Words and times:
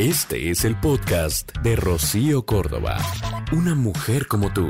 Este 0.00 0.48
es 0.48 0.64
el 0.64 0.80
podcast 0.80 1.54
de 1.58 1.76
Rocío 1.76 2.46
Córdoba. 2.46 2.96
Una 3.52 3.74
mujer 3.74 4.26
como 4.28 4.50
tú. 4.50 4.66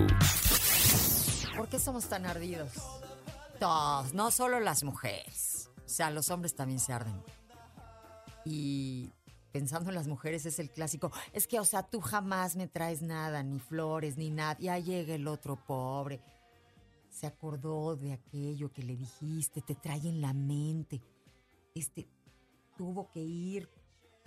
¿Por 1.57 1.69
qué 1.69 1.79
somos 1.79 2.07
tan 2.09 2.27
ardidos? 2.27 2.73
Todos, 3.61 4.13
no 4.13 4.33
solo 4.33 4.59
las 4.59 4.83
mujeres. 4.83 5.71
O 5.87 5.89
sea, 5.89 6.11
los 6.11 6.31
hombres 6.31 6.57
también 6.57 6.81
se 6.81 6.93
arden. 6.93 7.15
Y 8.45 9.13
pensando 9.53 9.91
en 9.91 9.95
las 9.95 10.09
mujeres 10.09 10.47
es 10.47 10.59
el 10.59 10.69
clásico, 10.69 11.13
es 11.33 11.47
que, 11.47 11.61
o 11.61 11.65
sea, 11.65 11.85
tú 11.85 12.01
jamás 12.01 12.57
me 12.57 12.67
traes 12.67 13.01
nada, 13.01 13.45
ni 13.45 13.61
flores, 13.61 14.17
ni 14.17 14.31
nada. 14.31 14.57
Ya 14.59 14.81
llega 14.81 15.15
el 15.15 15.29
otro 15.29 15.55
pobre. 15.65 16.21
Se 17.09 17.29
acordó 17.29 17.95
de 17.95 18.15
aquello 18.15 18.73
que 18.73 18.83
le 18.83 18.97
dijiste, 18.97 19.63
te 19.63 19.77
trae 19.77 20.09
en 20.09 20.21
la 20.21 20.33
mente. 20.33 21.01
Este 21.73 22.09
tuvo 22.77 23.13
que 23.13 23.21
ir 23.21 23.69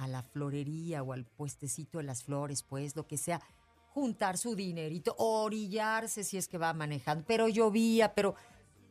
a 0.04 0.08
la 0.08 0.24
florería 0.24 1.04
o 1.04 1.14
al 1.14 1.26
puestecito 1.26 1.98
de 1.98 2.04
las 2.04 2.24
flores, 2.24 2.64
pues, 2.64 2.96
lo 2.96 3.08
que 3.08 3.18
sea, 3.18 3.42
juntar 3.94 4.38
su 4.38 4.56
dinerito, 4.56 5.16
orillarse 5.18 6.24
si 6.24 6.38
es 6.38 6.48
que 6.48 6.58
va 6.58 6.74
manejando. 6.74 7.24
Pero 7.28 7.48
llovía, 7.48 8.14
pero 8.14 8.36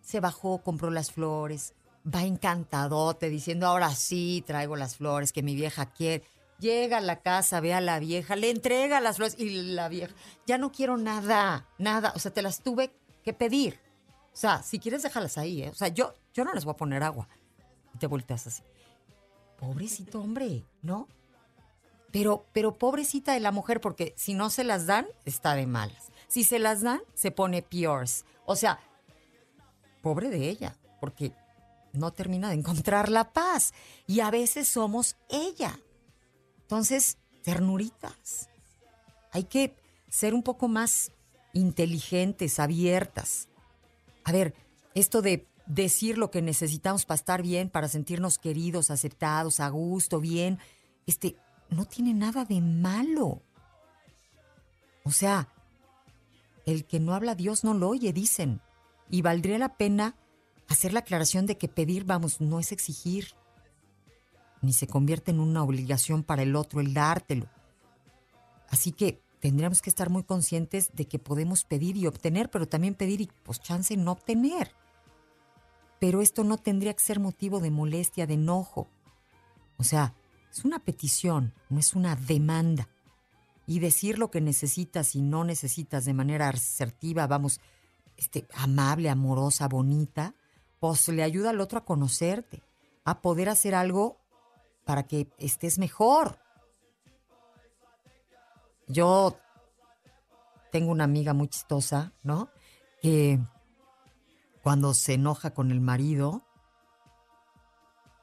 se 0.01 0.21
bajó, 0.21 0.63
compró 0.63 0.91
las 0.91 1.11
flores, 1.11 1.75
va 2.13 2.23
encantadote 2.23 3.29
diciendo, 3.29 3.67
ahora 3.67 3.95
sí 3.95 4.43
traigo 4.47 4.77
las 4.77 4.97
flores 4.97 5.33
que 5.33 5.43
mi 5.43 5.55
vieja 5.55 5.87
quiere. 5.87 6.25
Llega 6.59 6.99
a 6.99 7.01
la 7.01 7.21
casa, 7.21 7.61
ve 7.61 7.75
a 7.75 7.81
la 7.81 7.99
vieja, 7.99 8.37
le 8.37 8.51
entrega 8.51 9.01
las 9.01 9.17
flores 9.17 9.37
y 9.39 9.51
la 9.73 9.89
vieja, 9.89 10.15
ya 10.47 10.59
no 10.59 10.71
quiero 10.71 10.97
nada, 10.97 11.69
nada, 11.79 12.13
o 12.15 12.21
sea, 12.21 12.33
te 12.33 12.43
las 12.43 12.63
tuve 12.63 12.95
que 13.25 13.33
pedir. 13.33 13.81
O 14.33 14.37
sea, 14.37 14.63
si 14.63 14.79
quieres 14.79 15.03
déjalas 15.03 15.39
ahí, 15.39 15.63
¿eh? 15.63 15.71
O 15.71 15.75
sea, 15.75 15.89
yo, 15.89 16.15
yo 16.33 16.45
no 16.45 16.53
les 16.55 16.65
voy 16.65 16.73
a 16.73 16.77
poner 16.77 17.03
agua. 17.03 17.29
Y 17.95 17.99
te 17.99 18.07
volteas 18.07 18.47
así. 18.47 18.63
Pobrecito 19.63 20.21
hombre, 20.21 20.65
¿no? 20.83 21.07
Pero, 22.11 22.47
pero 22.53 22.77
pobrecita 22.79 23.33
de 23.33 23.39
la 23.39 23.53
mujer, 23.53 23.81
porque 23.81 24.13
si 24.17 24.35
no 24.35 24.51
se 24.51 24.65
las 24.65 24.87
dan, 24.87 25.07
está 25.25 25.55
de 25.55 25.67
malas. 25.67 26.11
Si 26.27 26.43
se 26.43 26.59
las 26.59 26.83
dan, 26.83 27.01
se 27.15 27.31
pone 27.31 27.63
peores. 27.63 28.25
O 28.45 28.57
sea, 28.57 28.81
pobre 30.03 30.31
de 30.31 30.49
ella, 30.49 30.77
porque 31.01 31.33
no 31.93 32.13
termina 32.13 32.49
de 32.49 32.57
encontrar 32.57 33.09
la 33.09 33.33
paz. 33.33 33.73
Y 34.09 34.19
a 34.19 34.33
veces 34.33 34.67
somos 34.67 35.15
ella. 35.29 35.79
Entonces, 36.63 37.19
ternuritas. 37.45 38.49
Hay 39.31 39.45
que 39.45 39.77
ser 40.09 40.35
un 40.35 40.43
poco 40.43 40.67
más 40.67 41.13
inteligentes, 41.53 42.59
abiertas. 42.59 43.47
A 44.25 44.33
ver, 44.33 44.57
esto 44.95 45.23
de 45.23 45.47
decir 45.75 46.19
lo 46.19 46.31
que 46.31 46.43
necesitamos 46.43 47.07
para 47.07 47.17
estar 47.17 47.43
bien, 47.43 47.71
para 47.71 47.89
sentirnos 47.89 48.39
queridos, 48.39 48.91
aceptados, 48.91 49.59
a 49.61 49.69
gusto, 49.71 50.21
bien, 50.21 50.59
este, 51.07 51.37
no 51.71 51.87
tiene 51.87 52.13
nada 52.13 52.45
de 52.45 52.61
malo. 52.61 53.43
O 55.05 55.11
sea, 55.11 55.49
el 56.67 56.85
que 56.85 57.01
no 57.01 57.15
habla 57.15 57.35
Dios 57.35 57.65
no 57.65 57.75
lo 57.75 57.89
oye, 57.89 58.13
dicen. 58.13 58.61
Y 59.09 59.23
valdría 59.23 59.59
la 59.59 59.77
pena 59.77 60.17
hacer 60.69 60.93
la 60.93 61.01
aclaración 61.01 61.47
de 61.47 61.57
que 61.57 61.69
pedir, 61.69 62.05
vamos, 62.05 62.41
no 62.41 62.61
es 62.61 62.71
exigir, 62.73 63.29
ni 64.61 64.73
se 64.73 64.87
convierte 64.87 65.31
en 65.31 65.41
una 65.41 65.63
obligación 65.63 66.23
para 66.23 66.43
el 66.43 66.55
otro 66.55 66.81
el 66.81 66.95
dártelo. 66.95 67.47
Así 68.69 68.93
que 68.93 69.23
tendríamos 69.41 69.83
que 69.83 69.91
estar 69.91 70.09
muy 70.09 70.23
conscientes 70.23 70.91
de 70.93 71.07
que 71.07 71.19
podemos 71.19 71.65
pedir 71.65 71.97
y 71.97 72.07
obtener, 72.07 72.51
pero 72.51 72.69
también 72.69 72.95
pedir 72.95 73.23
y 73.23 73.31
pues 73.43 73.61
chance 73.61 73.97
no 73.97 74.13
obtener. 74.13 74.73
Pero 76.03 76.21
esto 76.21 76.43
no 76.43 76.59
tendría 76.59 76.95
que 76.95 77.01
ser 77.01 77.21
motivo 77.21 77.61
de 77.61 77.71
molestia, 77.71 78.27
de 78.27 78.35
enojo. 78.35 78.89
O 79.77 79.85
sea, 79.85 80.17
es 80.51 80.65
una 80.65 80.81
petición, 80.81 81.55
no 81.69 81.79
es 81.79 81.95
una 81.95 82.17
demanda. 82.17 82.89
Y 83.69 83.79
decir 83.79 84.19
lo 84.19 84.29
que 84.29 84.41
necesitas 84.41 85.15
y 85.15 85.23
no 85.23 85.45
necesitas 85.45 86.05
de 86.05 86.13
manera 86.13 86.49
asertiva, 86.49 87.29
vamos, 87.29 87.61
este, 88.17 88.49
amable, 88.53 89.11
amorosa, 89.11 89.69
bonita, 89.69 90.35
pues 90.81 91.07
le 91.07 91.23
ayuda 91.23 91.51
al 91.51 91.61
otro 91.61 91.79
a 91.79 91.85
conocerte, 91.85 92.65
a 93.05 93.23
poder 93.23 93.49
hacer 93.49 93.77
algo 93.77 94.19
para 94.85 95.05
que 95.05 95.29
estés 95.39 95.79
mejor. 95.79 96.41
Yo 98.89 99.39
tengo 100.73 100.91
una 100.91 101.05
amiga 101.05 101.33
muy 101.33 101.47
chistosa, 101.47 102.13
¿no? 102.25 102.51
Que 103.01 103.39
cuando 104.63 104.95
se 104.95 105.15
enoja 105.15 105.55
con 105.55 105.71
el 105.71 105.81
marido 105.81 106.43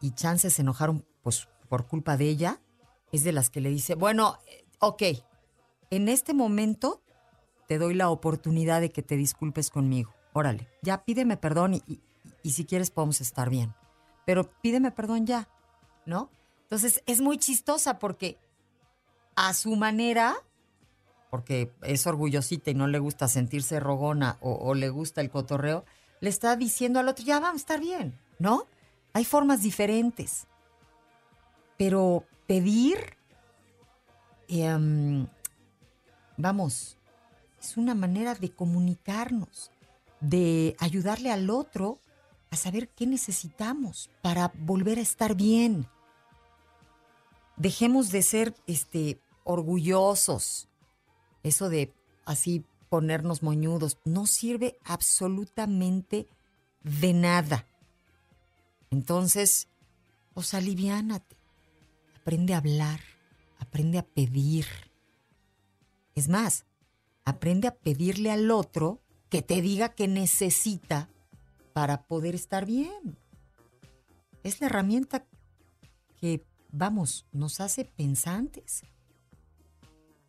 y 0.01 0.11
chances 0.11 0.53
se 0.53 0.61
enojaron 0.61 1.05
pues 1.21 1.47
por 1.67 1.87
culpa 1.87 2.17
de 2.17 2.29
ella, 2.29 2.61
es 3.11 3.23
de 3.23 3.31
las 3.31 3.49
que 3.49 3.61
le 3.61 3.69
dice, 3.69 3.95
bueno, 3.95 4.37
eh, 4.47 4.65
ok, 4.79 5.03
en 5.89 6.09
este 6.09 6.33
momento 6.33 7.01
te 7.67 7.77
doy 7.77 7.93
la 7.93 8.09
oportunidad 8.09 8.81
de 8.81 8.91
que 8.91 9.03
te 9.03 9.15
disculpes 9.15 9.69
conmigo. 9.69 10.13
Órale, 10.33 10.67
ya 10.81 11.03
pídeme 11.03 11.37
perdón 11.37 11.75
y, 11.75 12.01
si 12.49 12.65
quieres 12.65 12.91
podemos 12.91 13.21
estar 13.21 13.49
bien. 13.49 13.73
Pero 14.25 14.49
pídeme 14.61 14.91
perdón 14.91 15.25
ya, 15.25 15.49
¿no? 16.05 16.31
Entonces 16.63 17.03
es 17.05 17.21
muy 17.21 17.37
chistosa 17.37 17.99
porque 17.99 18.37
a 19.35 19.53
su 19.53 19.75
manera, 19.75 20.35
porque 21.29 21.71
es 21.83 22.05
orgullosita 22.05 22.71
y 22.71 22.75
no 22.75 22.87
le 22.87 22.99
gusta 22.99 23.27
sentirse 23.27 23.79
rogona 23.79 24.37
o, 24.41 24.73
le 24.73 24.89
gusta 24.89 25.21
el 25.21 25.29
cotorreo, 25.29 25.85
le 26.19 26.29
está 26.29 26.55
diciendo 26.55 26.99
al 26.99 27.07
otro, 27.07 27.25
ya 27.25 27.39
vamos 27.39 27.55
a 27.55 27.63
estar 27.63 27.79
bien, 27.79 28.17
¿no? 28.37 28.67
Hay 29.13 29.25
formas 29.25 29.61
diferentes. 29.61 30.47
Pero 31.77 32.25
pedir, 32.47 33.17
eh, 34.47 35.25
vamos, 36.37 36.97
es 37.59 37.77
una 37.77 37.95
manera 37.95 38.35
de 38.35 38.51
comunicarnos, 38.51 39.71
de 40.19 40.75
ayudarle 40.79 41.31
al 41.31 41.49
otro 41.49 41.99
a 42.51 42.55
saber 42.55 42.89
qué 42.89 43.05
necesitamos 43.05 44.09
para 44.21 44.51
volver 44.55 44.97
a 44.97 45.01
estar 45.01 45.35
bien. 45.35 45.87
Dejemos 47.57 48.11
de 48.11 48.21
ser 48.21 48.55
este 48.67 49.19
orgullosos. 49.43 50.67
Eso 51.43 51.69
de 51.69 51.93
así 52.25 52.63
ponernos 52.89 53.43
moñudos 53.43 53.97
no 54.03 54.25
sirve 54.25 54.77
absolutamente 54.83 56.27
de 56.83 57.13
nada. 57.13 57.65
Entonces, 58.89 59.67
pues 60.33 60.53
aliviánate. 60.53 61.37
Aprende 62.21 62.53
a 62.53 62.57
hablar, 62.57 62.99
aprende 63.59 63.97
a 63.97 64.03
pedir. 64.03 64.65
Es 66.15 66.27
más, 66.27 66.65
aprende 67.25 67.67
a 67.67 67.75
pedirle 67.75 68.31
al 68.31 68.51
otro 68.51 69.01
que 69.29 69.41
te 69.41 69.61
diga 69.61 69.89
que 69.89 70.07
necesita 70.07 71.09
para 71.73 72.03
poder 72.03 72.35
estar 72.35 72.65
bien. 72.65 73.17
Es 74.43 74.59
la 74.59 74.67
herramienta 74.67 75.25
que, 76.19 76.45
vamos, 76.71 77.25
nos 77.31 77.59
hace 77.59 77.85
pensantes. 77.85 78.81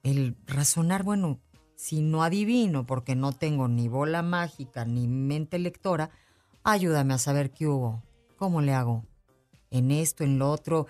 El 0.02 0.36
razonar, 0.46 1.02
bueno, 1.02 1.40
si 1.80 2.02
no 2.02 2.22
adivino 2.22 2.84
porque 2.84 3.16
no 3.16 3.32
tengo 3.32 3.66
ni 3.66 3.88
bola 3.88 4.20
mágica 4.20 4.84
ni 4.84 5.08
mente 5.08 5.58
lectora, 5.58 6.10
ayúdame 6.62 7.14
a 7.14 7.18
saber 7.18 7.52
qué 7.52 7.66
hubo, 7.66 8.02
cómo 8.36 8.60
le 8.60 8.74
hago, 8.74 9.06
en 9.70 9.90
esto, 9.90 10.22
en 10.22 10.38
lo 10.38 10.50
otro, 10.50 10.88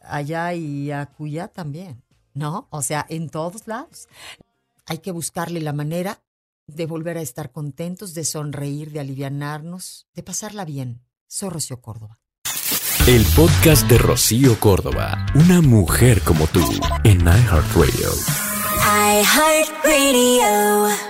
allá 0.00 0.54
y 0.54 0.92
acullá 0.92 1.48
también, 1.48 2.04
¿no? 2.34 2.68
O 2.70 2.82
sea, 2.82 3.04
en 3.08 3.30
todos 3.30 3.66
lados. 3.66 4.06
Hay 4.86 4.98
que 4.98 5.10
buscarle 5.10 5.60
la 5.60 5.72
manera 5.72 6.22
de 6.68 6.86
volver 6.86 7.18
a 7.18 7.22
estar 7.22 7.50
contentos, 7.50 8.14
de 8.14 8.24
sonreír, 8.24 8.92
de 8.92 9.00
alivianarnos, 9.00 10.06
de 10.14 10.22
pasarla 10.22 10.64
bien. 10.64 11.02
Soy 11.26 11.48
Rocío 11.48 11.80
Córdoba. 11.80 12.20
El 13.08 13.24
podcast 13.34 13.88
de 13.88 13.98
Rocío 13.98 14.58
Córdoba, 14.60 15.26
una 15.34 15.60
mujer 15.62 16.22
como 16.22 16.46
tú, 16.46 16.62
en 17.02 17.22
iHeartRadio. 17.22 18.47
iHeartRadio. 18.88 21.07